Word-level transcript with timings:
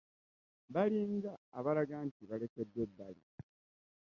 Balinga 0.73 1.31
abalaga 1.57 1.95
nti 2.07 2.21
balekeddwa 2.29 2.79
ebbali. 2.85 3.23